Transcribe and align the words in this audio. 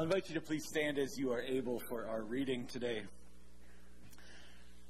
I 0.00 0.02
invite 0.04 0.30
you 0.30 0.34
to 0.36 0.40
please 0.40 0.64
stand 0.66 0.98
as 0.98 1.18
you 1.18 1.30
are 1.30 1.42
able 1.42 1.78
for 1.78 2.06
our 2.06 2.22
reading 2.22 2.64
today. 2.64 3.02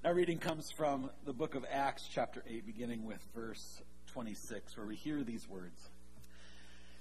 Our 0.04 0.14
reading 0.14 0.38
comes 0.38 0.70
from 0.70 1.10
the 1.24 1.32
book 1.32 1.56
of 1.56 1.66
Acts, 1.68 2.08
chapter 2.14 2.44
8, 2.48 2.64
beginning 2.64 3.04
with 3.04 3.18
verse 3.34 3.82
26, 4.12 4.76
where 4.76 4.86
we 4.86 4.94
hear 4.94 5.24
these 5.24 5.48
words. 5.48 5.80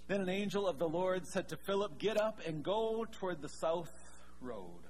Then 0.08 0.22
an 0.22 0.30
angel 0.30 0.68
of 0.68 0.80
the 0.80 0.90
Lord 0.90 1.28
said 1.28 1.50
to 1.50 1.56
Philip, 1.56 2.00
Get 2.00 2.20
up 2.20 2.40
and 2.48 2.64
go 2.64 3.06
toward 3.12 3.44
the 3.44 3.48
south 3.48 3.94
road, 4.42 4.82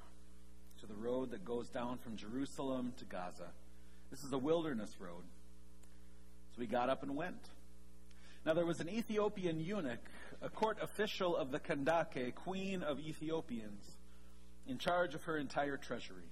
to 0.80 0.86
the 0.86 0.96
road 0.96 1.32
that 1.32 1.44
goes 1.44 1.68
down 1.68 1.98
from 1.98 2.16
Jerusalem 2.16 2.94
to 3.00 3.04
Gaza. 3.04 3.50
This 4.12 4.24
is 4.24 4.32
a 4.32 4.38
wilderness 4.38 4.96
road. 4.98 5.26
So 6.56 6.62
he 6.62 6.68
got 6.68 6.90
up 6.90 7.04
and 7.04 7.18
went. 7.18 7.50
Now 8.46 8.54
there 8.54 8.66
was 8.66 8.80
an 8.80 8.88
Ethiopian 8.88 9.60
eunuch, 9.60 10.00
a 10.42 10.50
court 10.50 10.78
official 10.82 11.36
of 11.36 11.52
the 11.52 11.60
Kandake, 11.60 12.34
queen 12.36 12.84
of 12.84 13.00
Ethiopians, 13.00 13.84
in 14.68 14.78
charge 14.78 15.16
of 15.16 15.24
her 15.24 15.38
entire 15.38 15.78
treasury. 15.78 16.30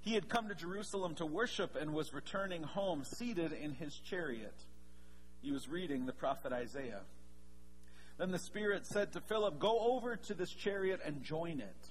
He 0.00 0.14
had 0.14 0.28
come 0.28 0.48
to 0.48 0.54
Jerusalem 0.54 1.14
to 1.16 1.26
worship 1.26 1.76
and 1.76 1.92
was 1.92 2.14
returning 2.14 2.62
home, 2.62 3.04
seated 3.04 3.52
in 3.52 3.72
his 3.72 3.94
chariot. 3.98 4.54
He 5.42 5.52
was 5.52 5.68
reading 5.68 6.06
the 6.06 6.12
prophet 6.12 6.52
Isaiah. 6.52 7.02
Then 8.16 8.30
the 8.30 8.38
Spirit 8.38 8.86
said 8.86 9.12
to 9.12 9.20
Philip, 9.20 9.58
Go 9.58 9.78
over 9.78 10.16
to 10.16 10.34
this 10.34 10.50
chariot 10.50 11.00
and 11.04 11.22
join 11.22 11.60
it. 11.60 11.88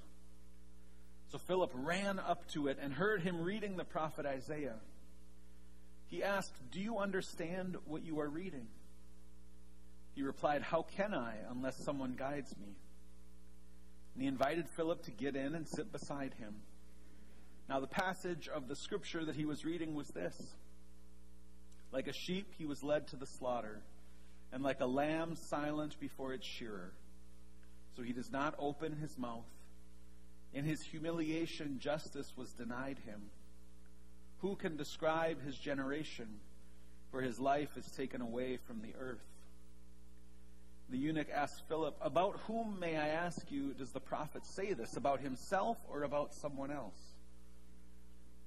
So 1.31 1.37
Philip 1.37 1.71
ran 1.73 2.19
up 2.19 2.47
to 2.53 2.67
it 2.67 2.77
and 2.81 2.93
heard 2.93 3.21
him 3.21 3.41
reading 3.41 3.77
the 3.77 3.83
prophet 3.83 4.25
Isaiah. 4.25 4.79
He 6.07 6.23
asked, 6.23 6.53
Do 6.71 6.79
you 6.79 6.97
understand 6.99 7.77
what 7.85 8.03
you 8.03 8.19
are 8.19 8.29
reading? 8.29 8.67
He 10.17 10.23
replied, 10.23 10.63
How 10.63 10.81
can 10.81 11.13
I 11.13 11.35
unless 11.51 11.77
someone 11.77 12.15
guides 12.17 12.57
me? 12.57 12.75
And 14.15 14.23
he 14.23 14.27
invited 14.27 14.67
Philip 14.67 15.03
to 15.03 15.11
get 15.11 15.35
in 15.35 15.53
and 15.53 15.67
sit 15.67 15.91
beside 15.91 16.33
him. 16.39 16.55
Now, 17.69 17.79
the 17.81 17.87
passage 17.87 18.47
of 18.47 18.67
the 18.67 18.75
scripture 18.75 19.23
that 19.25 19.35
he 19.35 19.45
was 19.45 19.63
reading 19.63 19.93
was 19.93 20.07
this 20.07 20.35
Like 21.91 22.07
a 22.07 22.13
sheep, 22.13 22.51
he 22.57 22.65
was 22.65 22.81
led 22.81 23.09
to 23.09 23.15
the 23.15 23.27
slaughter, 23.27 23.83
and 24.51 24.63
like 24.63 24.81
a 24.81 24.87
lamb 24.87 25.35
silent 25.35 25.99
before 25.99 26.33
its 26.33 26.47
shearer. 26.47 26.93
So 27.95 28.01
he 28.01 28.11
does 28.11 28.31
not 28.31 28.55
open 28.57 28.95
his 28.95 29.19
mouth. 29.19 29.45
In 30.51 30.65
his 30.65 30.81
humiliation, 30.81 31.77
justice 31.77 32.33
was 32.35 32.53
denied 32.53 32.97
him. 33.05 33.21
Who 34.39 34.55
can 34.55 34.77
describe 34.77 35.45
his 35.45 35.59
generation? 35.59 36.39
For 37.11 37.21
his 37.21 37.39
life 37.39 37.77
is 37.77 37.85
taken 37.91 38.21
away 38.21 38.57
from 38.65 38.81
the 38.81 38.95
earth. 38.99 39.21
The 40.89 40.97
eunuch 40.97 41.29
asked 41.33 41.67
Philip, 41.67 41.97
About 42.01 42.39
whom, 42.47 42.79
may 42.79 42.95
I 42.95 43.09
ask 43.09 43.51
you, 43.51 43.73
does 43.73 43.91
the 43.91 43.99
prophet 43.99 44.45
say 44.45 44.73
this? 44.73 44.95
About 44.95 45.19
himself 45.19 45.77
or 45.89 46.03
about 46.03 46.33
someone 46.33 46.71
else? 46.71 46.99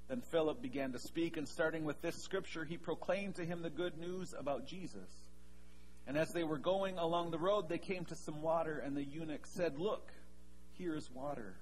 Then 0.09 0.23
Philip 0.23 0.63
began 0.63 0.93
to 0.93 0.99
speak, 0.99 1.37
and 1.37 1.47
starting 1.47 1.85
with 1.85 2.01
this 2.03 2.17
scripture, 2.17 2.65
he 2.65 2.77
proclaimed 2.77 3.37
to 3.37 3.45
him 3.45 3.63
the 3.63 3.71
good 3.71 3.99
news 3.99 4.35
about 4.37 4.67
Jesus. 4.67 5.09
And 6.07 6.17
as 6.17 6.33
they 6.33 6.43
were 6.43 6.59
going 6.59 6.99
along 6.99 7.31
the 7.31 7.39
road, 7.39 7.69
they 7.69 7.79
came 7.79 8.05
to 8.07 8.17
some 8.17 8.43
water, 8.43 8.79
and 8.79 8.97
the 8.97 9.05
eunuch 9.05 9.47
said, 9.47 9.79
Look, 9.79 10.11
here 10.79 10.97
is 10.97 11.11
water. 11.11 11.55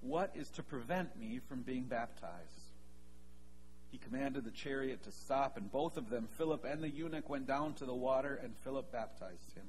What 0.00 0.32
is 0.34 0.48
to 0.52 0.62
prevent 0.62 1.16
me 1.16 1.40
from 1.48 1.62
being 1.62 1.84
baptized? 1.84 2.62
He 3.92 3.98
commanded 3.98 4.44
the 4.44 4.50
chariot 4.50 5.04
to 5.04 5.12
stop, 5.12 5.56
and 5.56 5.70
both 5.70 5.96
of 5.96 6.08
them, 6.08 6.26
Philip 6.38 6.64
and 6.64 6.82
the 6.82 6.88
eunuch, 6.88 7.28
went 7.28 7.46
down 7.46 7.74
to 7.74 7.84
the 7.84 7.94
water, 7.94 8.40
and 8.42 8.56
Philip 8.64 8.90
baptized 8.90 9.52
him. 9.54 9.66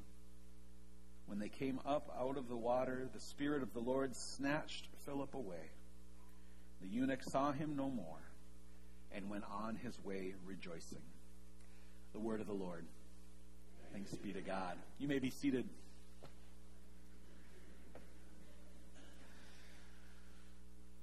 When 1.27 1.39
they 1.39 1.49
came 1.49 1.79
up 1.85 2.13
out 2.19 2.37
of 2.37 2.47
the 2.47 2.55
water, 2.55 3.07
the 3.13 3.19
Spirit 3.19 3.61
of 3.61 3.73
the 3.73 3.79
Lord 3.79 4.15
snatched 4.15 4.87
Philip 5.05 5.35
away. 5.35 5.71
The 6.81 6.87
eunuch 6.87 7.23
saw 7.23 7.51
him 7.51 7.75
no 7.75 7.89
more 7.89 8.21
and 9.13 9.29
went 9.29 9.43
on 9.51 9.75
his 9.75 9.97
way 10.03 10.33
rejoicing. 10.45 11.01
The 12.13 12.19
word 12.19 12.39
of 12.39 12.47
the 12.47 12.53
Lord. 12.53 12.85
Thanks 13.91 14.13
be 14.15 14.31
to 14.33 14.41
God. 14.41 14.77
You 14.99 15.07
may 15.07 15.19
be 15.19 15.29
seated. 15.29 15.65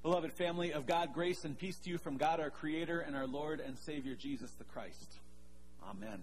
Beloved 0.02 0.32
family 0.32 0.72
of 0.72 0.86
God, 0.86 1.14
grace 1.14 1.44
and 1.44 1.58
peace 1.58 1.78
to 1.78 1.90
you 1.90 1.98
from 1.98 2.18
God 2.18 2.38
our 2.38 2.50
Creator 2.50 3.00
and 3.00 3.16
our 3.16 3.26
Lord 3.26 3.60
and 3.60 3.78
Savior 3.78 4.14
Jesus 4.14 4.50
the 4.52 4.64
Christ. 4.64 5.10
Amen. 5.82 6.22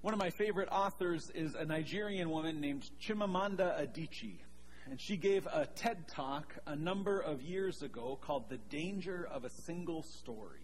One 0.00 0.14
of 0.14 0.20
my 0.20 0.30
favorite 0.30 0.68
authors 0.70 1.28
is 1.34 1.56
a 1.56 1.64
Nigerian 1.64 2.30
woman 2.30 2.60
named 2.60 2.88
Chimamanda 3.02 3.80
Adichie. 3.82 4.38
And 4.88 5.00
she 5.00 5.16
gave 5.16 5.44
a 5.46 5.66
TED 5.66 6.06
talk 6.06 6.54
a 6.66 6.76
number 6.76 7.18
of 7.18 7.42
years 7.42 7.82
ago 7.82 8.16
called 8.22 8.48
The 8.48 8.58
Danger 8.58 9.28
of 9.30 9.44
a 9.44 9.50
Single 9.50 10.04
Story. 10.04 10.60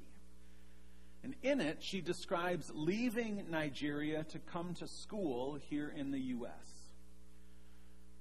And 1.24 1.34
in 1.42 1.60
it, 1.60 1.78
she 1.82 2.00
describes 2.00 2.70
leaving 2.72 3.44
Nigeria 3.50 4.22
to 4.24 4.38
come 4.38 4.74
to 4.74 4.86
school 4.86 5.58
here 5.68 5.92
in 5.94 6.12
the 6.12 6.20
U.S. 6.20 6.70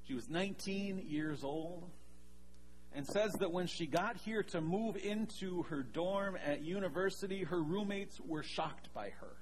She 0.08 0.16
was 0.16 0.28
19 0.30 1.06
years 1.08 1.44
old 1.44 1.92
and 2.96 3.06
says 3.06 3.34
that 3.34 3.52
when 3.52 3.68
she 3.68 3.86
got 3.86 4.18
here 4.18 4.42
to 4.44 4.62
move 4.62 4.98
into 4.98 5.64
her 5.64 5.84
dorm 5.84 6.38
at 6.44 6.64
university, 6.64 7.44
her 7.44 7.62
roommates 7.62 8.20
were 8.20 8.44
shocked 8.44 8.92
by 8.96 9.10
her. 9.22 9.36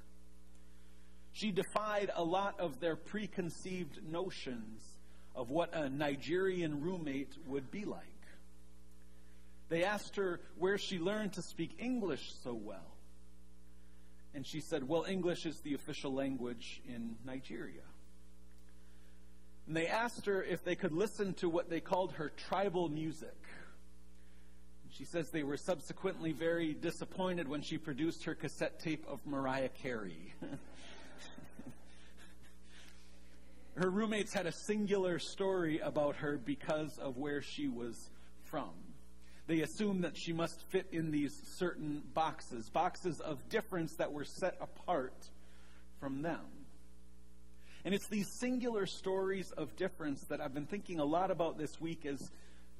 She 1.33 1.51
defied 1.51 2.11
a 2.15 2.23
lot 2.23 2.59
of 2.59 2.79
their 2.79 2.95
preconceived 2.95 3.99
notions 4.09 4.81
of 5.35 5.49
what 5.49 5.73
a 5.73 5.89
Nigerian 5.89 6.81
roommate 6.81 7.33
would 7.47 7.71
be 7.71 7.85
like. 7.85 8.05
They 9.69 9.85
asked 9.85 10.17
her 10.17 10.41
where 10.57 10.77
she 10.77 10.99
learned 10.99 11.33
to 11.33 11.41
speak 11.41 11.77
English 11.79 12.33
so 12.43 12.53
well. 12.53 12.97
And 14.33 14.45
she 14.45 14.59
said, 14.59 14.87
Well, 14.87 15.05
English 15.07 15.45
is 15.45 15.59
the 15.61 15.73
official 15.73 16.13
language 16.13 16.81
in 16.87 17.15
Nigeria. 17.25 17.83
And 19.67 19.75
they 19.75 19.87
asked 19.87 20.25
her 20.25 20.43
if 20.43 20.63
they 20.63 20.75
could 20.75 20.91
listen 20.91 21.33
to 21.35 21.49
what 21.49 21.69
they 21.69 21.79
called 21.79 22.13
her 22.13 22.31
tribal 22.49 22.89
music. 22.89 23.37
She 24.89 25.05
says 25.05 25.29
they 25.29 25.43
were 25.43 25.57
subsequently 25.57 26.33
very 26.33 26.73
disappointed 26.73 27.47
when 27.47 27.61
she 27.61 27.77
produced 27.77 28.25
her 28.25 28.35
cassette 28.35 28.79
tape 28.81 29.05
of 29.07 29.25
Mariah 29.25 29.69
Carey. 29.69 30.33
her 33.81 33.89
roommates 33.89 34.31
had 34.31 34.45
a 34.45 34.51
singular 34.51 35.17
story 35.17 35.79
about 35.79 36.15
her 36.17 36.37
because 36.37 36.99
of 36.99 37.17
where 37.17 37.41
she 37.41 37.67
was 37.67 38.11
from. 38.43 38.69
They 39.47 39.61
assumed 39.61 40.03
that 40.03 40.15
she 40.15 40.33
must 40.33 40.61
fit 40.69 40.85
in 40.91 41.09
these 41.09 41.33
certain 41.57 42.03
boxes, 42.13 42.69
boxes 42.69 43.19
of 43.21 43.49
difference 43.49 43.95
that 43.95 44.13
were 44.13 44.23
set 44.23 44.55
apart 44.61 45.15
from 45.99 46.21
them. 46.21 46.45
And 47.83 47.95
it's 47.95 48.07
these 48.07 48.27
singular 48.39 48.85
stories 48.85 49.51
of 49.57 49.75
difference 49.77 50.21
that 50.29 50.39
I've 50.41 50.53
been 50.53 50.67
thinking 50.67 50.99
a 50.99 51.05
lot 51.05 51.31
about 51.31 51.57
this 51.57 51.81
week 51.81 52.05
as 52.05 52.29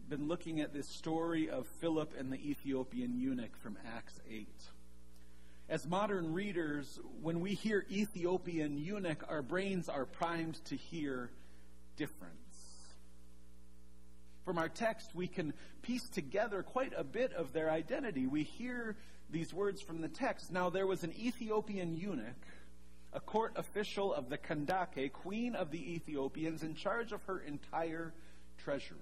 been 0.07 0.27
looking 0.27 0.61
at 0.61 0.71
this 0.71 0.87
story 0.87 1.49
of 1.49 1.65
Philip 1.79 2.13
and 2.15 2.31
the 2.31 2.37
Ethiopian 2.47 3.19
eunuch 3.19 3.57
from 3.57 3.75
Acts 3.95 4.19
8 4.29 4.47
as 5.71 5.87
modern 5.87 6.33
readers, 6.33 6.99
when 7.21 7.39
we 7.39 7.53
hear 7.53 7.85
Ethiopian 7.89 8.77
eunuch, 8.77 9.23
our 9.29 9.41
brains 9.41 9.87
are 9.87 10.05
primed 10.05 10.63
to 10.65 10.75
hear 10.75 11.31
difference. 11.95 12.35
From 14.43 14.57
our 14.57 14.67
text, 14.67 15.15
we 15.15 15.27
can 15.27 15.53
piece 15.81 16.09
together 16.09 16.61
quite 16.61 16.91
a 16.97 17.05
bit 17.05 17.31
of 17.31 17.53
their 17.53 17.71
identity. 17.71 18.27
We 18.27 18.43
hear 18.43 18.97
these 19.29 19.53
words 19.53 19.81
from 19.81 20.01
the 20.01 20.09
text. 20.09 20.51
Now, 20.51 20.69
there 20.69 20.85
was 20.85 21.05
an 21.05 21.13
Ethiopian 21.17 21.95
eunuch, 21.95 22.45
a 23.13 23.21
court 23.21 23.53
official 23.55 24.13
of 24.13 24.27
the 24.27 24.37
Kandake, 24.37 25.13
queen 25.13 25.55
of 25.55 25.71
the 25.71 25.93
Ethiopians, 25.93 26.63
in 26.63 26.75
charge 26.75 27.13
of 27.13 27.23
her 27.23 27.39
entire 27.39 28.13
treasury. 28.57 28.97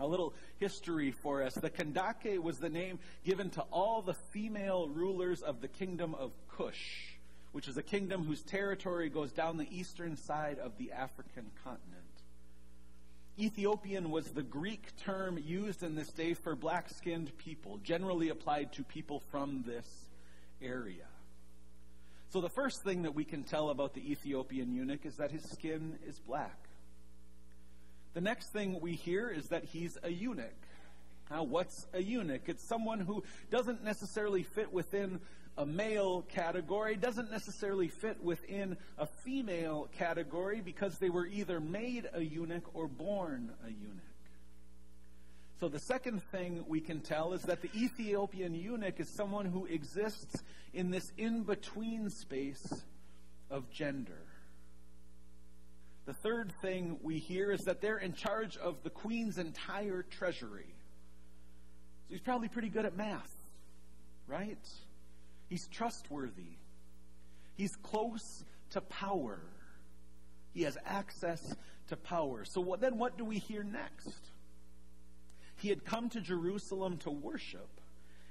A 0.00 0.06
little 0.06 0.34
history 0.58 1.10
for 1.10 1.42
us. 1.42 1.54
The 1.54 1.68
Kandake 1.68 2.38
was 2.38 2.58
the 2.58 2.70
name 2.70 2.98
given 3.24 3.50
to 3.50 3.62
all 3.70 4.00
the 4.00 4.14
female 4.14 4.88
rulers 4.88 5.42
of 5.42 5.60
the 5.60 5.68
kingdom 5.68 6.14
of 6.14 6.32
Kush, 6.48 7.16
which 7.52 7.68
is 7.68 7.76
a 7.76 7.82
kingdom 7.82 8.24
whose 8.24 8.42
territory 8.42 9.10
goes 9.10 9.30
down 9.30 9.58
the 9.58 9.68
eastern 9.70 10.16
side 10.16 10.58
of 10.58 10.72
the 10.78 10.92
African 10.92 11.50
continent. 11.62 12.00
Ethiopian 13.38 14.10
was 14.10 14.30
the 14.30 14.42
Greek 14.42 14.96
term 14.96 15.38
used 15.38 15.82
in 15.82 15.94
this 15.94 16.08
day 16.08 16.34
for 16.34 16.56
black 16.56 16.88
skinned 16.88 17.36
people, 17.36 17.78
generally 17.84 18.30
applied 18.30 18.72
to 18.72 18.82
people 18.82 19.20
from 19.30 19.64
this 19.66 19.86
area. 20.62 21.06
So, 22.30 22.40
the 22.40 22.48
first 22.48 22.84
thing 22.84 23.02
that 23.02 23.14
we 23.14 23.24
can 23.24 23.42
tell 23.42 23.70
about 23.70 23.92
the 23.92 24.10
Ethiopian 24.10 24.72
eunuch 24.72 25.04
is 25.04 25.16
that 25.16 25.30
his 25.30 25.42
skin 25.42 25.98
is 26.06 26.18
black. 26.20 26.69
The 28.14 28.20
next 28.20 28.48
thing 28.48 28.80
we 28.80 28.92
hear 28.92 29.28
is 29.28 29.48
that 29.48 29.64
he's 29.64 29.96
a 30.02 30.10
eunuch. 30.10 30.46
Now, 31.30 31.44
what's 31.44 31.86
a 31.92 32.02
eunuch? 32.02 32.42
It's 32.46 32.64
someone 32.64 32.98
who 32.98 33.22
doesn't 33.50 33.84
necessarily 33.84 34.42
fit 34.42 34.72
within 34.72 35.20
a 35.56 35.64
male 35.64 36.22
category, 36.22 36.96
doesn't 36.96 37.30
necessarily 37.30 37.88
fit 37.88 38.22
within 38.22 38.76
a 38.98 39.06
female 39.06 39.88
category 39.96 40.60
because 40.60 40.98
they 40.98 41.10
were 41.10 41.26
either 41.26 41.60
made 41.60 42.08
a 42.12 42.20
eunuch 42.20 42.74
or 42.74 42.88
born 42.88 43.52
a 43.64 43.68
eunuch. 43.68 44.04
So 45.60 45.68
the 45.68 45.78
second 45.78 46.22
thing 46.32 46.64
we 46.66 46.80
can 46.80 47.00
tell 47.00 47.34
is 47.34 47.42
that 47.42 47.60
the 47.60 47.70
Ethiopian 47.76 48.54
eunuch 48.54 48.98
is 48.98 49.08
someone 49.08 49.44
who 49.44 49.66
exists 49.66 50.42
in 50.72 50.90
this 50.90 51.12
in 51.18 51.42
between 51.42 52.08
space 52.08 52.82
of 53.50 53.70
gender. 53.70 54.22
The 56.10 56.28
third 56.28 56.52
thing 56.60 56.98
we 57.04 57.20
hear 57.20 57.52
is 57.52 57.60
that 57.66 57.80
they're 57.80 57.98
in 57.98 58.14
charge 58.14 58.56
of 58.56 58.82
the 58.82 58.90
queen's 58.90 59.38
entire 59.38 60.02
treasury. 60.02 60.74
So 62.08 62.14
he's 62.14 62.20
probably 62.20 62.48
pretty 62.48 62.68
good 62.68 62.84
at 62.84 62.96
math, 62.96 63.32
right? 64.26 64.58
He's 65.48 65.68
trustworthy. 65.68 66.56
He's 67.54 67.76
close 67.76 68.42
to 68.70 68.80
power. 68.80 69.38
He 70.52 70.62
has 70.62 70.76
access 70.84 71.54
to 71.90 71.96
power. 71.96 72.44
So 72.44 72.60
what, 72.60 72.80
then 72.80 72.98
what 72.98 73.16
do 73.16 73.24
we 73.24 73.38
hear 73.38 73.62
next? 73.62 74.18
He 75.58 75.68
had 75.68 75.84
come 75.84 76.08
to 76.08 76.20
Jerusalem 76.20 76.96
to 77.04 77.10
worship 77.10 77.70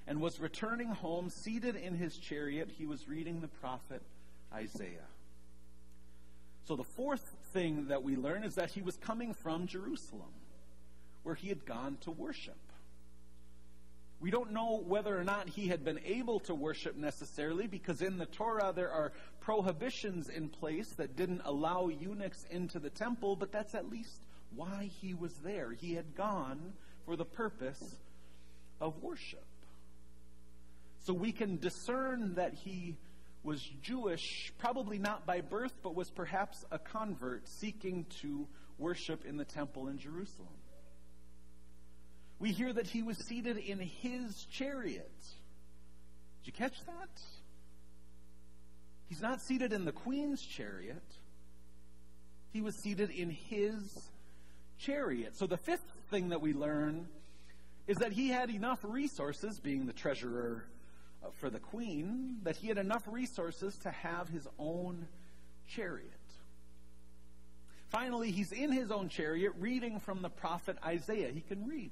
and 0.06 0.20
was 0.20 0.42
returning 0.42 0.90
home, 0.90 1.30
seated 1.30 1.78
in 1.78 1.94
his 1.94 2.18
chariot. 2.18 2.72
He 2.78 2.86
was 2.86 3.08
reading 3.08 3.40
the 3.40 3.48
prophet 3.48 4.02
Isaiah. 4.54 5.08
So, 6.70 6.76
the 6.76 6.84
fourth 6.84 7.36
thing 7.52 7.88
that 7.88 8.04
we 8.04 8.16
learn 8.16 8.44
is 8.44 8.54
that 8.54 8.70
he 8.70 8.84
was 8.84 8.96
coming 8.98 9.34
from 9.34 9.66
Jerusalem, 9.66 10.30
where 11.24 11.34
he 11.34 11.50
had 11.50 11.66
gone 11.66 11.98
to 12.02 12.12
worship. 12.12 12.60
We 14.20 14.30
don't 14.30 14.52
know 14.52 14.84
whether 14.86 15.18
or 15.18 15.24
not 15.24 15.50
he 15.50 15.70
had 15.70 15.84
been 15.84 16.00
able 16.06 16.42
to 16.42 16.54
worship 16.54 16.96
necessarily, 16.96 17.66
because 17.66 18.04
in 18.04 18.20
the 18.20 18.28
Torah 18.28 18.72
there 18.76 18.92
are 18.92 19.14
prohibitions 19.40 20.30
in 20.30 20.48
place 20.48 20.90
that 20.98 21.16
didn't 21.16 21.42
allow 21.44 21.88
eunuchs 21.88 22.46
into 22.52 22.78
the 22.78 22.92
temple, 22.92 23.36
but 23.36 23.52
that's 23.52 23.74
at 23.74 23.90
least 23.90 24.22
why 24.56 24.92
he 25.02 25.16
was 25.16 25.34
there. 25.38 25.72
He 25.72 25.96
had 25.96 26.16
gone 26.16 26.74
for 27.04 27.16
the 27.16 27.26
purpose 27.26 27.96
of 28.80 29.02
worship. 29.02 29.44
So 31.00 31.14
we 31.14 31.32
can 31.32 31.58
discern 31.58 32.36
that 32.36 32.54
he 32.54 32.96
was 33.44 33.62
Jewish, 33.82 34.52
probably 34.58 34.98
not 34.98 35.26
by 35.26 35.42
birth, 35.42 35.74
but 35.82 35.96
was 35.96 36.10
perhaps 36.10 36.66
a 36.72 36.80
convert 36.80 37.48
seeking 37.48 38.06
to 38.22 38.48
worship 38.78 39.26
in 39.26 39.38
the 39.38 39.46
temple 39.46 39.88
in 39.88 39.98
Jerusalem. 39.98 40.48
We 42.40 42.52
hear 42.52 42.72
that 42.72 42.88
he 42.88 43.02
was 43.02 43.18
seated 43.18 43.58
in 43.58 43.80
his 43.80 44.46
chariot. 44.52 45.12
Did 46.40 46.48
you 46.48 46.54
catch 46.54 46.80
that? 46.86 47.22
He's 49.08 49.22
not 49.22 49.42
seated 49.42 49.74
in 49.74 49.86
the 49.86 49.92
queen's 49.92 50.42
chariot. 50.42 51.04
He 52.52 52.62
was 52.62 52.76
seated 52.76 53.10
in 53.10 53.30
his 53.30 54.10
chariot. 54.78 55.36
So 55.38 55.48
the 55.48 55.58
fifth 55.58 55.86
thing 56.10 56.30
that 56.30 56.42
we 56.42 56.54
learn 56.54 57.08
is 57.88 57.98
that 57.98 58.14
he 58.14 58.30
had 58.30 58.50
enough 58.50 58.80
resources, 58.84 59.60
being 59.60 59.86
the 59.86 59.94
treasurer 59.94 60.64
Uh, 61.22 61.28
for 61.40 61.50
the 61.50 61.60
queen, 61.60 62.38
that 62.44 62.56
he 62.56 62.70
had 62.70 62.78
enough 62.78 63.04
resources 63.06 63.78
to 63.80 63.92
have 63.92 64.30
his 64.30 64.48
own 64.58 65.06
chariot. 65.68 66.10
Finally, 67.90 68.32
he's 68.32 68.54
in 68.54 68.72
his 68.72 68.90
own 68.90 69.10
chariot 69.10 69.52
reading 69.60 70.00
from 70.00 70.22
the 70.22 70.30
prophet 70.30 70.78
Isaiah. 70.86 71.30
He 71.32 71.42
can 71.42 71.68
read. 71.68 71.92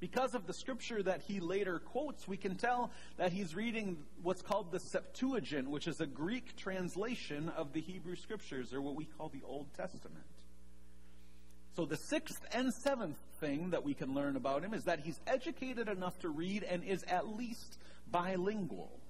Because 0.00 0.34
of 0.34 0.46
the 0.46 0.52
scripture 0.52 1.02
that 1.02 1.22
he 1.22 1.40
later 1.40 1.78
quotes, 1.78 2.26
we 2.26 2.36
can 2.36 2.56
tell 2.56 2.90
that 3.16 3.32
he's 3.32 3.54
reading 3.54 3.98
what's 4.22 4.42
called 4.42 4.72
the 4.72 4.80
Septuagint, 4.80 5.68
which 5.68 5.86
is 5.86 6.00
a 6.00 6.06
Greek 6.06 6.56
translation 6.56 7.50
of 7.56 7.72
the 7.72 7.80
Hebrew 7.80 8.16
scriptures, 8.16 8.72
or 8.72 8.80
what 8.80 8.96
we 8.96 9.04
call 9.04 9.28
the 9.28 9.42
Old 9.44 9.66
Testament. 9.74 10.24
So, 11.76 11.84
the 11.84 11.96
sixth 11.96 12.44
and 12.52 12.72
seventh 12.72 13.18
thing 13.40 13.70
that 13.70 13.84
we 13.84 13.94
can 13.94 14.14
learn 14.14 14.36
about 14.36 14.62
him 14.62 14.74
is 14.74 14.84
that 14.84 15.00
he's 15.00 15.20
educated 15.26 15.88
enough 15.88 16.18
to 16.20 16.28
read 16.28 16.62
and 16.62 16.84
is 16.84 17.04
at 17.04 17.28
least 17.28 17.78
bilingual. 18.10 19.00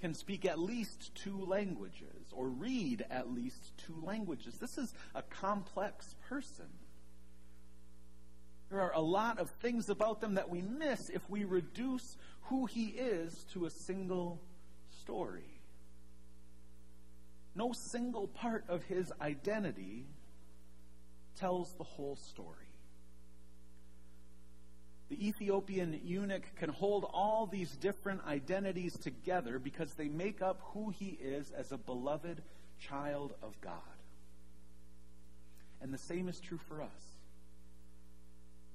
Can 0.00 0.14
speak 0.14 0.44
at 0.46 0.58
least 0.58 1.14
two 1.14 1.44
languages 1.44 2.32
or 2.32 2.48
read 2.48 3.04
at 3.10 3.32
least 3.32 3.76
two 3.86 3.96
languages. 4.02 4.54
This 4.58 4.78
is 4.78 4.94
a 5.14 5.22
complex 5.22 6.14
person. 6.28 6.68
There 8.70 8.80
are 8.80 8.94
a 8.94 9.00
lot 9.00 9.38
of 9.38 9.50
things 9.50 9.90
about 9.90 10.20
them 10.20 10.34
that 10.34 10.48
we 10.48 10.62
miss 10.62 11.10
if 11.10 11.28
we 11.28 11.44
reduce 11.44 12.16
who 12.42 12.66
he 12.66 12.86
is 12.86 13.44
to 13.52 13.66
a 13.66 13.70
single 13.70 14.40
story. 15.02 15.60
No 17.54 17.72
single 17.72 18.28
part 18.28 18.64
of 18.68 18.84
his 18.84 19.12
identity 19.20 20.06
tells 21.40 21.72
the 21.72 21.84
whole 21.84 22.16
story. 22.16 22.56
The 25.08 25.26
Ethiopian 25.26 26.00
eunuch 26.04 26.44
can 26.56 26.70
hold 26.70 27.04
all 27.12 27.46
these 27.46 27.70
different 27.72 28.24
identities 28.26 28.96
together 28.96 29.58
because 29.58 29.92
they 29.94 30.08
make 30.08 30.40
up 30.40 30.60
who 30.72 30.90
he 30.90 31.18
is 31.20 31.50
as 31.50 31.72
a 31.72 31.78
beloved 31.78 32.42
child 32.78 33.34
of 33.42 33.60
God. 33.60 33.74
And 35.82 35.92
the 35.92 35.98
same 35.98 36.28
is 36.28 36.38
true 36.38 36.60
for 36.68 36.80
us. 36.80 37.19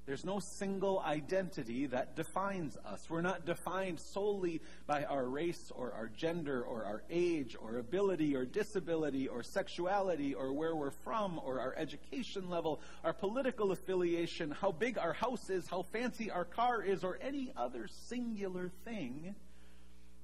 There's 0.06 0.24
no 0.24 0.40
single 0.40 1.00
identity 1.00 1.88
that 1.88 2.16
defines 2.16 2.78
us. 2.86 3.10
We're 3.10 3.22
not 3.22 3.44
defined 3.46 4.00
solely 4.00 4.62
by 4.86 5.04
our 5.04 5.26
race 5.26 5.72
or 5.74 5.94
our 5.94 6.10
gender 6.10 6.62
or 6.62 6.86
our 6.86 7.02
age 7.10 7.56
or 7.60 7.80
ability 7.80 8.36
or 8.36 8.46
disability 8.46 9.28
or 9.28 9.42
sexuality 9.42 10.36
or 10.36 10.54
where 10.54 10.76
we're 10.76 10.92
from 10.92 11.42
or 11.44 11.60
our 11.60 11.74
education 11.76 12.52
level, 12.52 12.82
our 13.04 13.14
political 13.14 13.72
affiliation, 13.72 14.52
how 14.52 14.72
big 14.72 15.00
our 15.00 15.14
house 15.14 15.50
is, 15.50 15.68
how 15.68 15.82
fancy 15.82 16.30
our 16.30 16.46
car 16.46 16.84
is, 16.84 17.04
or 17.04 17.18
any 17.20 17.52
other 17.58 17.88
singular 17.88 18.70
thing 18.84 19.34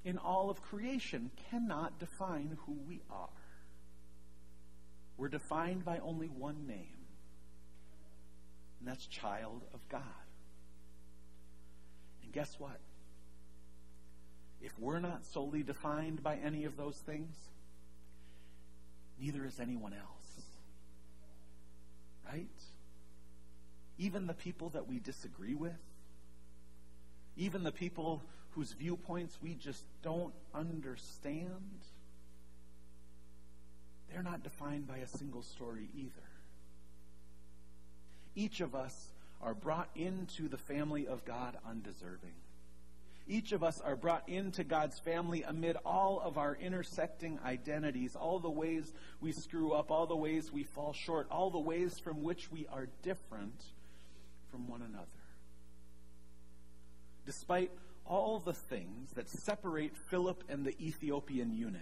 in 0.06 0.20
all 0.20 0.52
of 0.52 0.62
creation 0.62 1.32
cannot 1.50 1.98
define 1.98 2.56
who 2.68 2.78
we 2.88 3.02
are. 3.10 3.30
We're 5.18 5.30
defined 5.30 5.84
by 5.86 5.98
only 6.00 6.28
one 6.28 6.68
name 6.68 7.01
and 8.82 8.90
that's 8.90 9.06
child 9.06 9.62
of 9.76 9.88
God. 9.90 10.02
And 12.24 12.34
guess 12.34 12.56
what? 12.58 12.80
If 14.60 14.78
we're 14.80 15.00
not 15.00 15.24
solely 15.26 15.62
defined 15.62 16.24
by 16.24 16.38
any 16.38 16.66
of 16.66 16.78
those 16.78 16.96
things, 16.96 17.36
neither 19.20 19.46
is 19.46 19.60
anyone 19.60 19.94
else. 19.94 20.46
Right? 22.28 22.48
Even 24.00 24.26
the 24.26 24.34
people 24.34 24.70
that 24.70 24.88
we 24.88 24.98
disagree 24.98 25.54
with, 25.54 25.74
even 27.38 27.62
the 27.62 27.72
people 27.72 28.24
whose 28.52 28.72
viewpoints 28.72 29.38
we 29.44 29.54
just 29.54 29.84
don't 30.02 30.34
understand, 30.56 31.82
they're 34.12 34.24
not 34.24 34.44
defined 34.44 34.88
by 34.88 34.98
a 34.98 35.08
single 35.08 35.44
story 35.44 35.88
either 35.96 36.31
each 38.36 38.62
of 38.62 38.76
us 38.76 39.12
are 39.42 39.54
brought 39.54 39.90
into 39.96 40.48
the 40.48 40.58
family 40.58 41.08
of 41.08 41.26
God 41.26 41.58
undeserving. 41.68 42.34
Each 43.28 43.52
of 43.52 43.64
us 43.64 43.80
are 43.80 43.96
brought 43.96 44.28
into 44.28 44.64
God's 44.64 45.00
family 45.00 45.44
amid 45.44 45.78
all 45.86 46.20
of 46.20 46.38
our 46.38 46.56
intersecting 46.56 47.40
identities, 47.46 48.16
all 48.16 48.40
the 48.40 48.50
ways 48.50 48.92
we 49.22 49.32
screw 49.32 49.72
up, 49.72 49.92
all 49.92 50.06
the 50.06 50.16
ways 50.16 50.52
we 50.52 50.64
fall 50.64 50.94
short, 50.94 51.28
all 51.32 51.50
the 51.50 51.60
ways 51.60 51.98
from 52.00 52.24
which 52.24 52.52
we 52.52 52.68
are 52.72 52.88
different 53.04 53.64
from 54.50 54.68
one 54.68 54.82
another. 54.82 55.06
Despite 57.26 57.72
all 58.06 58.40
the 58.40 58.54
things 58.54 59.12
that 59.14 59.30
separate 59.30 59.96
Philip 60.10 60.44
and 60.50 60.66
the 60.66 60.76
Ethiopian 60.86 61.54
eunuch, 61.56 61.82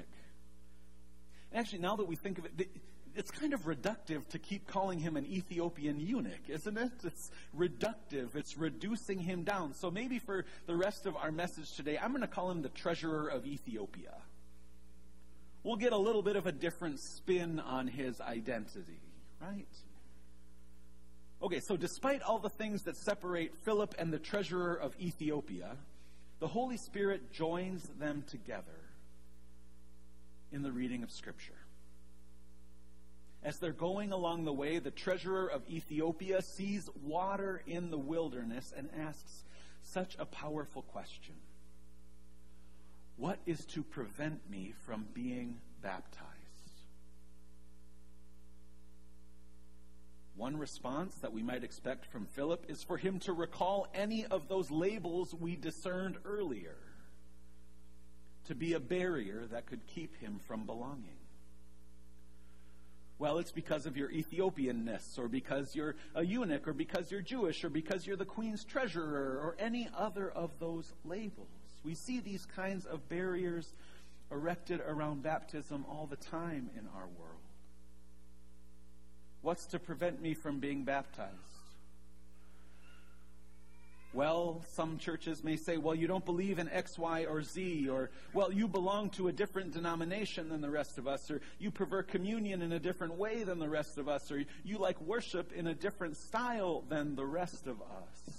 actually, 1.54 1.80
now 1.80 1.96
that 1.96 2.08
we 2.08 2.16
think 2.16 2.38
of 2.38 2.46
it, 2.46 2.70
it's 3.16 3.32
kind 3.32 3.54
of 3.54 3.66
reductive 3.66 4.28
to 4.30 4.40
keep 4.40 4.68
calling 4.68 5.00
him 5.00 5.18
an 5.18 5.26
Ethiopian 5.26 6.00
eunuch, 6.00 6.48
isn't 6.48 6.78
it? 6.78 6.92
It's 7.04 7.32
reductive. 7.58 8.36
It's 8.36 8.58
reducing 8.58 9.20
him 9.20 9.44
down. 9.44 9.74
So 9.74 9.92
maybe 9.92 10.20
for 10.20 10.46
the 10.68 10.76
rest 10.76 11.06
of 11.06 11.16
our 11.16 11.32
message 11.32 11.76
today, 11.76 11.98
I'm 11.98 12.12
going 12.12 12.22
to 12.22 12.28
call 12.28 12.52
him 12.52 12.62
the 12.62 12.70
treasurer 12.70 13.28
of 13.28 13.46
Ethiopia. 13.46 14.14
We'll 15.64 15.76
get 15.76 15.92
a 15.92 15.98
little 15.98 16.22
bit 16.22 16.36
of 16.36 16.46
a 16.46 16.52
different 16.52 17.00
spin 17.00 17.60
on 17.60 17.88
his 17.88 18.22
identity, 18.22 19.02
right? 19.42 19.68
Okay, 21.42 21.60
so 21.60 21.76
despite 21.76 22.22
all 22.22 22.40
the 22.40 22.50
things 22.50 22.84
that 22.84 22.98
separate 22.98 23.56
Philip 23.64 23.96
and 23.98 24.12
the 24.12 24.20
treasurer 24.20 24.76
of 24.76 24.94
Ethiopia, 25.00 25.78
the 26.40 26.48
Holy 26.48 26.78
Spirit 26.78 27.34
joins 27.34 27.84
them 28.00 28.24
together 28.30 28.64
in 30.52 30.64
the 30.64 30.72
reading 30.72 31.04
of 31.04 31.12
Scripture. 31.12 31.54
As 33.44 33.58
they're 33.58 33.72
going 33.72 34.12
along 34.12 34.44
the 34.44 34.54
way, 34.54 34.80
the 34.80 34.92
treasurer 34.92 35.48
of 35.48 35.68
Ethiopia 35.70 36.42
sees 36.42 36.90
water 37.04 37.62
in 37.66 37.90
the 37.90 37.98
wilderness 37.98 38.74
and 38.76 38.90
asks, 38.98 39.44
such 39.82 40.16
a 40.20 40.26
powerful 40.26 40.82
question. 40.82 41.36
What 43.18 43.40
is 43.46 43.66
to 43.68 43.84
prevent 43.84 44.50
me 44.50 44.74
from 44.86 45.06
being 45.14 45.60
baptized? 45.82 46.26
One 50.36 50.58
response 50.58 51.16
that 51.16 51.34
we 51.34 51.44
might 51.44 51.66
expect 51.66 52.06
from 52.06 52.26
Philip 52.26 52.66
is 52.70 52.82
for 52.82 52.96
him 52.96 53.20
to 53.20 53.34
recall 53.34 53.88
any 53.94 54.26
of 54.26 54.48
those 54.48 54.72
labels 54.72 55.34
we 55.34 55.58
discerned 55.58 56.16
earlier 56.24 56.78
to 58.48 58.56
be 58.56 58.74
a 58.74 58.80
barrier 58.80 59.48
that 59.52 59.66
could 59.66 59.86
keep 59.86 60.16
him 60.18 60.40
from 60.48 60.66
belonging. 60.66 61.18
Well, 63.20 63.38
it's 63.38 63.52
because 63.52 63.86
of 63.86 63.98
your 63.98 64.08
Ethiopianness, 64.08 65.20
or 65.20 65.28
because 65.28 65.76
you're 65.76 65.96
a 66.16 66.26
eunuch, 66.26 66.70
or 66.70 66.74
because 66.74 67.12
you're 67.12 67.22
Jewish, 67.22 67.66
or 67.66 67.70
because 67.70 68.08
you're 68.08 68.16
the 68.16 68.24
queen's 68.24 68.64
treasurer, 68.64 69.42
or 69.44 69.58
any 69.60 69.90
other 69.96 70.32
of 70.32 70.58
those 70.60 70.94
labels. 71.04 71.50
We 71.84 71.96
see 71.96 72.22
these 72.22 72.46
kinds 72.56 72.86
of 72.86 73.10
barriers 73.10 73.74
erected 74.32 74.80
around 74.88 75.22
baptism 75.22 75.86
all 75.90 76.08
the 76.10 76.16
time 76.16 76.70
in 76.78 76.88
our 76.96 77.08
world. 77.20 77.42
What's 79.42 79.66
to 79.68 79.80
prevent 79.80 80.22
me 80.22 80.34
from 80.34 80.60
being 80.60 80.86
baptized? 80.86 81.59
Well, 84.12 84.64
some 84.74 84.98
churches 84.98 85.44
may 85.44 85.56
say, 85.56 85.78
well, 85.78 85.94
you 85.94 86.08
don't 86.08 86.26
believe 86.26 86.58
in 86.58 86.68
X, 86.70 86.98
Y, 86.98 87.26
or 87.26 87.44
Z, 87.44 87.90
or, 87.90 88.10
well, 88.34 88.52
you 88.52 88.68
belong 88.68 89.12
to 89.12 89.28
a 89.28 89.32
different 89.32 89.74
denomination 89.74 90.50
than 90.50 90.62
the 90.62 90.70
rest 90.70 90.98
of 90.98 91.08
us, 91.08 91.30
or 91.30 91.42
you 91.60 91.70
prefer 91.70 92.02
communion 92.02 92.64
in 92.64 92.72
a 92.72 92.80
different 92.80 93.16
way 93.16 93.44
than 93.44 93.60
the 93.60 93.70
rest 93.70 94.00
of 94.00 94.10
us, 94.10 94.32
or 94.32 94.44
you 94.64 94.80
like 94.80 95.00
worship 95.02 95.52
in 95.52 95.68
a 95.68 95.76
different 95.76 96.18
style 96.18 96.84
than 96.90 97.16
the 97.16 97.26
rest 97.26 97.68
of 97.68 97.80
us. 97.82 98.38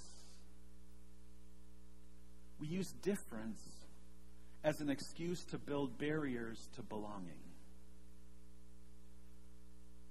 We 2.59 2.67
use 2.67 2.91
difference 3.01 3.61
as 4.63 4.81
an 4.81 4.89
excuse 4.89 5.43
to 5.45 5.57
build 5.57 5.97
barriers 5.97 6.67
to 6.75 6.81
belonging. 6.81 7.39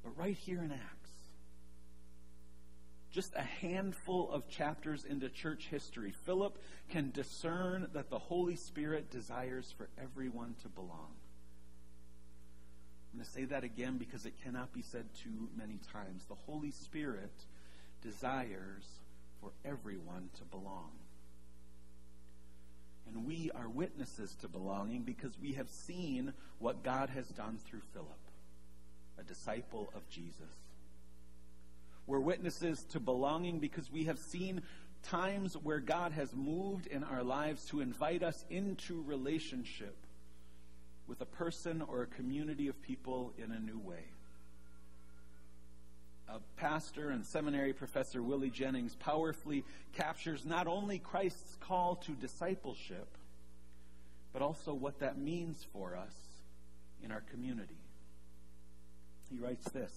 But 0.02 0.16
right 0.16 0.36
here 0.36 0.62
in 0.62 0.72
Acts, 0.72 0.99
just 3.10 3.34
a 3.34 3.42
handful 3.42 4.30
of 4.30 4.48
chapters 4.48 5.04
into 5.04 5.28
church 5.28 5.68
history, 5.70 6.12
Philip 6.24 6.58
can 6.88 7.10
discern 7.10 7.88
that 7.92 8.10
the 8.10 8.18
Holy 8.18 8.56
Spirit 8.56 9.10
desires 9.10 9.72
for 9.76 9.88
everyone 10.00 10.54
to 10.62 10.68
belong. 10.68 11.14
I'm 13.12 13.18
going 13.18 13.24
to 13.24 13.30
say 13.30 13.44
that 13.46 13.64
again 13.64 13.98
because 13.98 14.24
it 14.24 14.34
cannot 14.44 14.72
be 14.72 14.82
said 14.82 15.06
too 15.22 15.48
many 15.56 15.78
times. 15.92 16.24
The 16.28 16.36
Holy 16.36 16.70
Spirit 16.70 17.32
desires 18.02 18.86
for 19.40 19.50
everyone 19.64 20.30
to 20.38 20.44
belong. 20.44 20.90
And 23.08 23.26
we 23.26 23.50
are 23.56 23.68
witnesses 23.68 24.36
to 24.42 24.48
belonging 24.48 25.02
because 25.02 25.36
we 25.40 25.54
have 25.54 25.68
seen 25.68 26.32
what 26.60 26.84
God 26.84 27.10
has 27.10 27.26
done 27.26 27.58
through 27.66 27.82
Philip, 27.92 28.20
a 29.18 29.24
disciple 29.24 29.90
of 29.96 30.08
Jesus. 30.08 30.69
We're 32.06 32.20
witnesses 32.20 32.84
to 32.90 33.00
belonging 33.00 33.58
because 33.60 33.90
we 33.90 34.04
have 34.04 34.18
seen 34.18 34.62
times 35.02 35.54
where 35.54 35.80
God 35.80 36.12
has 36.12 36.34
moved 36.34 36.86
in 36.86 37.04
our 37.04 37.22
lives 37.22 37.64
to 37.66 37.80
invite 37.80 38.22
us 38.22 38.44
into 38.50 39.02
relationship 39.02 39.96
with 41.06 41.20
a 41.20 41.26
person 41.26 41.82
or 41.82 42.02
a 42.02 42.06
community 42.06 42.68
of 42.68 42.80
people 42.82 43.32
in 43.38 43.50
a 43.50 43.58
new 43.58 43.78
way. 43.78 44.04
A 46.28 46.38
pastor 46.56 47.10
and 47.10 47.26
seminary 47.26 47.72
professor, 47.72 48.22
Willie 48.22 48.50
Jennings, 48.50 48.94
powerfully 48.94 49.64
captures 49.96 50.44
not 50.44 50.68
only 50.68 50.98
Christ's 50.98 51.56
call 51.60 51.96
to 51.96 52.12
discipleship, 52.12 53.08
but 54.32 54.42
also 54.42 54.72
what 54.72 55.00
that 55.00 55.18
means 55.18 55.66
for 55.72 55.96
us 55.96 56.14
in 57.02 57.10
our 57.10 57.22
community. 57.32 57.74
He 59.30 59.38
writes 59.38 59.68
this 59.70 59.92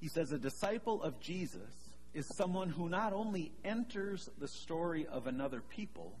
he 0.00 0.08
says, 0.08 0.32
A 0.32 0.38
disciple 0.38 1.02
of 1.02 1.20
Jesus 1.20 1.90
is 2.14 2.26
someone 2.36 2.70
who 2.70 2.88
not 2.88 3.12
only 3.12 3.52
enters 3.64 4.30
the 4.38 4.48
story 4.48 5.06
of 5.06 5.26
another 5.26 5.60
people, 5.60 6.12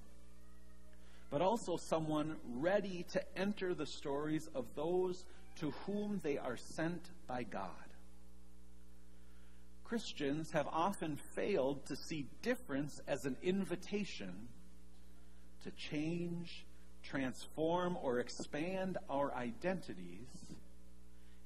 but 1.30 1.42
also 1.42 1.76
someone 1.76 2.36
ready 2.54 3.04
to 3.12 3.38
enter 3.38 3.74
the 3.74 3.86
stories 3.86 4.48
of 4.54 4.66
those 4.74 5.24
to 5.60 5.72
whom 5.86 6.20
they 6.22 6.38
are 6.38 6.56
sent 6.56 7.02
by 7.26 7.42
God. 7.42 7.70
Christians 9.84 10.50
have 10.50 10.66
often 10.72 11.16
failed 11.34 11.86
to 11.86 11.96
see 11.96 12.26
difference 12.42 13.00
as 13.06 13.24
an 13.24 13.36
invitation 13.42 14.48
to 15.62 15.70
change, 15.70 16.66
transform, 17.02 17.96
or 18.02 18.18
expand 18.18 18.98
our 19.08 19.32
identities 19.34 20.26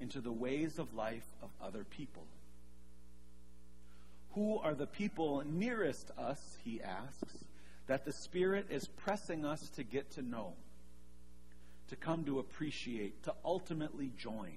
into 0.00 0.20
the 0.20 0.32
ways 0.32 0.78
of 0.78 0.94
life 0.94 1.26
of 1.42 1.50
other 1.62 1.84
people. 1.84 2.24
Who 4.32 4.58
are 4.58 4.74
the 4.74 4.86
people 4.86 5.42
nearest 5.44 6.10
us, 6.16 6.56
he 6.64 6.80
asks, 6.80 7.44
that 7.86 8.04
the 8.04 8.12
Spirit 8.12 8.66
is 8.70 8.86
pressing 8.86 9.44
us 9.44 9.68
to 9.70 9.82
get 9.82 10.12
to 10.12 10.22
know, 10.22 10.54
to 11.88 11.96
come 11.96 12.24
to 12.24 12.38
appreciate, 12.38 13.22
to 13.24 13.34
ultimately 13.44 14.12
join? 14.16 14.56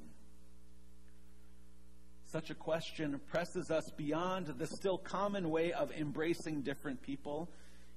Such 2.26 2.50
a 2.50 2.56
question 2.56 3.20
presses 3.32 3.70
us 3.70 3.90
beyond 3.96 4.48
the 4.58 4.68
still 4.68 4.98
common 4.98 5.50
way 5.50 5.72
of 5.72 5.92
embracing 5.92 6.62
different 6.62 7.02
people, 7.02 7.50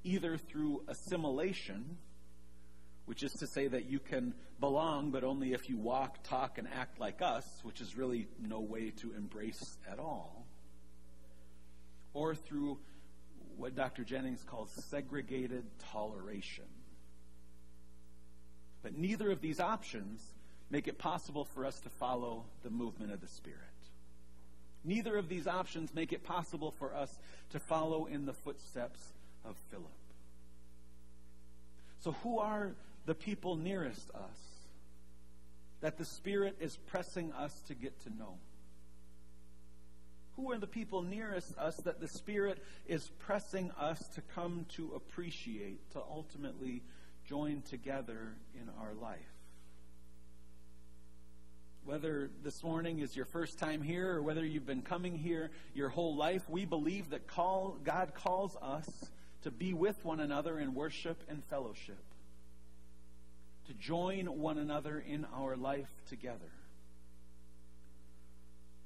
either 0.04 0.36
through 0.36 0.82
assimilation 0.88 1.96
which 3.06 3.22
is 3.22 3.32
to 3.34 3.46
say 3.46 3.68
that 3.68 3.86
you 3.86 3.98
can 3.98 4.34
belong, 4.60 5.10
but 5.10 5.24
only 5.24 5.52
if 5.52 5.68
you 5.68 5.78
walk, 5.78 6.22
talk, 6.24 6.58
and 6.58 6.68
act 6.76 7.00
like 7.00 7.22
us, 7.22 7.46
which 7.62 7.80
is 7.80 7.96
really 7.96 8.28
no 8.40 8.60
way 8.60 8.90
to 8.90 9.14
embrace 9.14 9.78
at 9.90 9.98
all, 9.98 10.44
or 12.12 12.34
through 12.34 12.78
what 13.56 13.74
Dr. 13.74 14.04
Jennings 14.04 14.42
calls 14.44 14.70
segregated 14.90 15.64
toleration. 15.92 16.64
But 18.82 18.98
neither 18.98 19.30
of 19.30 19.40
these 19.40 19.60
options 19.60 20.22
make 20.70 20.88
it 20.88 20.98
possible 20.98 21.44
for 21.44 21.64
us 21.64 21.78
to 21.80 21.88
follow 21.88 22.44
the 22.62 22.70
movement 22.70 23.12
of 23.12 23.20
the 23.20 23.28
Spirit. 23.28 23.60
Neither 24.84 25.16
of 25.16 25.28
these 25.28 25.46
options 25.46 25.94
make 25.94 26.12
it 26.12 26.22
possible 26.22 26.70
for 26.72 26.94
us 26.94 27.16
to 27.50 27.58
follow 27.58 28.06
in 28.06 28.26
the 28.26 28.32
footsteps 28.32 29.00
of 29.44 29.56
Philip. 29.70 29.86
So, 32.00 32.12
who 32.22 32.38
are 32.38 32.76
the 33.06 33.14
people 33.14 33.56
nearest 33.56 34.10
us 34.14 34.38
that 35.80 35.96
the 35.96 36.04
Spirit 36.04 36.56
is 36.60 36.76
pressing 36.88 37.32
us 37.32 37.52
to 37.68 37.74
get 37.74 37.98
to 38.02 38.10
know? 38.10 38.34
Who 40.34 40.52
are 40.52 40.58
the 40.58 40.66
people 40.66 41.02
nearest 41.02 41.56
us 41.56 41.76
that 41.78 42.00
the 42.00 42.08
Spirit 42.08 42.62
is 42.86 43.08
pressing 43.20 43.70
us 43.78 44.06
to 44.14 44.20
come 44.20 44.66
to 44.76 44.92
appreciate, 44.94 45.90
to 45.92 46.00
ultimately 46.00 46.82
join 47.28 47.62
together 47.62 48.34
in 48.54 48.68
our 48.80 48.92
life? 48.92 49.18
Whether 51.84 52.30
this 52.42 52.64
morning 52.64 52.98
is 52.98 53.14
your 53.14 53.26
first 53.26 53.60
time 53.60 53.80
here 53.80 54.10
or 54.10 54.22
whether 54.22 54.44
you've 54.44 54.66
been 54.66 54.82
coming 54.82 55.16
here 55.16 55.50
your 55.72 55.88
whole 55.88 56.16
life, 56.16 56.42
we 56.50 56.64
believe 56.64 57.10
that 57.10 57.28
call, 57.28 57.78
God 57.84 58.12
calls 58.14 58.56
us 58.60 58.88
to 59.42 59.52
be 59.52 59.72
with 59.72 60.04
one 60.04 60.18
another 60.18 60.58
in 60.58 60.74
worship 60.74 61.22
and 61.28 61.44
fellowship 61.44 62.02
to 63.66 63.74
join 63.74 64.26
one 64.26 64.58
another 64.58 65.02
in 65.06 65.26
our 65.34 65.56
life 65.56 65.90
together. 66.08 66.52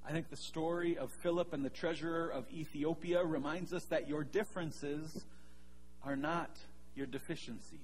I 0.06 0.12
think 0.12 0.30
the 0.30 0.37
story 0.37 0.96
of 0.96 1.10
Philip 1.22 1.52
and 1.52 1.64
the 1.64 1.70
treasurer 1.70 2.28
of 2.28 2.50
Ethiopia 2.52 3.22
reminds 3.25 3.72
us 3.72 3.84
that 3.87 4.08
your 4.08 4.25
differences 4.25 5.25
are 6.02 6.16
not 6.16 6.50
your 6.96 7.06
deficiencies, 7.06 7.78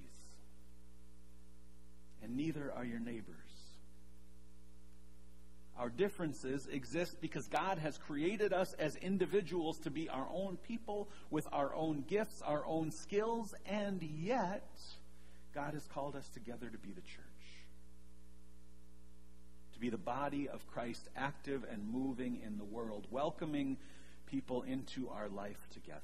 and 2.22 2.36
neither 2.36 2.72
are 2.74 2.84
your 2.84 2.98
neighbors. 2.98 3.34
Our 5.78 5.90
differences 5.90 6.66
exist 6.66 7.20
because 7.20 7.48
God 7.48 7.78
has 7.78 7.98
created 7.98 8.54
us 8.54 8.72
as 8.78 8.96
individuals 8.96 9.78
to 9.80 9.90
be 9.90 10.08
our 10.08 10.26
own 10.32 10.56
people 10.66 11.08
with 11.30 11.46
our 11.52 11.74
own 11.74 12.02
gifts, 12.08 12.40
our 12.40 12.64
own 12.64 12.90
skills, 12.90 13.54
and 13.66 14.02
yet 14.02 14.66
God 15.56 15.72
has 15.72 15.86
called 15.86 16.14
us 16.14 16.28
together 16.28 16.68
to 16.68 16.76
be 16.76 16.90
the 16.90 17.00
church, 17.00 17.24
to 19.72 19.80
be 19.80 19.88
the 19.88 19.96
body 19.96 20.50
of 20.50 20.66
Christ, 20.66 21.08
active 21.16 21.64
and 21.72 21.82
moving 21.90 22.42
in 22.44 22.58
the 22.58 22.64
world, 22.64 23.06
welcoming 23.10 23.78
people 24.26 24.64
into 24.64 25.08
our 25.08 25.30
life 25.30 25.66
together. 25.72 26.00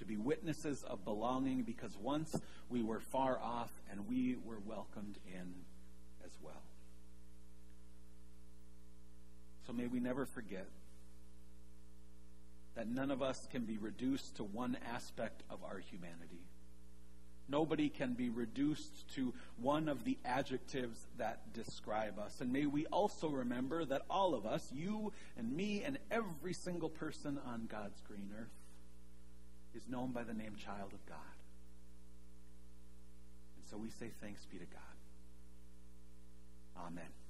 To 0.00 0.04
be 0.04 0.18
witnesses 0.18 0.84
of 0.84 1.06
belonging 1.06 1.62
because 1.62 1.96
once 1.96 2.38
we 2.68 2.82
were 2.82 3.00
far 3.00 3.38
off 3.38 3.72
and 3.90 4.06
we 4.06 4.36
were 4.44 4.60
welcomed 4.66 5.16
in 5.26 5.54
as 6.22 6.32
well. 6.42 6.62
So 9.66 9.72
may 9.72 9.86
we 9.86 10.00
never 10.00 10.26
forget 10.26 10.66
that 12.74 12.86
none 12.86 13.10
of 13.10 13.22
us 13.22 13.48
can 13.50 13.64
be 13.64 13.78
reduced 13.78 14.36
to 14.36 14.44
one 14.44 14.76
aspect 14.94 15.42
of 15.48 15.60
our 15.64 15.78
humanity. 15.78 16.44
Nobody 17.48 17.88
can 17.88 18.14
be 18.14 18.28
reduced 18.28 19.08
to 19.14 19.32
one 19.60 19.88
of 19.88 20.04
the 20.04 20.18
adjectives 20.24 21.06
that 21.16 21.52
describe 21.52 22.18
us. 22.18 22.40
And 22.40 22.52
may 22.52 22.66
we 22.66 22.86
also 22.86 23.28
remember 23.28 23.84
that 23.84 24.02
all 24.10 24.34
of 24.34 24.44
us, 24.46 24.68
you 24.74 25.12
and 25.38 25.56
me 25.56 25.82
and 25.84 25.98
every 26.10 26.52
single 26.52 26.88
person 26.88 27.38
on 27.46 27.68
God's 27.70 28.00
green 28.00 28.30
earth, 28.36 28.50
is 29.76 29.88
known 29.88 30.10
by 30.10 30.24
the 30.24 30.34
name 30.34 30.56
child 30.56 30.92
of 30.92 31.06
God. 31.06 31.18
And 33.56 33.66
so 33.70 33.76
we 33.76 33.90
say 33.90 34.10
thanks 34.20 34.44
be 34.46 34.58
to 34.58 34.64
God. 34.64 34.80
Amen. 36.86 37.25